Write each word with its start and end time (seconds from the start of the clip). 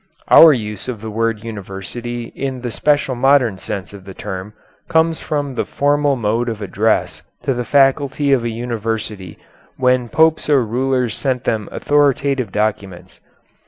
Our 0.29 0.51
use 0.51 0.87
of 0.87 0.99
the 0.99 1.11
word 1.11 1.43
university 1.43 2.33
in 2.35 2.61
the 2.61 2.71
special 2.71 3.13
modern 3.13 3.59
sense 3.59 3.93
of 3.93 4.03
the 4.03 4.15
term 4.15 4.53
comes 4.89 5.19
from 5.21 5.53
the 5.53 5.63
formal 5.63 6.15
mode 6.15 6.49
of 6.49 6.59
address 6.59 7.21
to 7.43 7.53
the 7.53 7.63
faculty 7.63 8.31
of 8.33 8.43
a 8.43 8.49
university 8.49 9.37
when 9.77 10.09
Popes 10.09 10.49
or 10.49 10.65
rulers 10.65 11.13
sent 11.13 11.43
them 11.43 11.69
authoritative 11.71 12.51
documents. 12.51 13.19